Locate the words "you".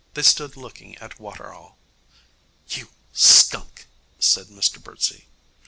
2.67-2.89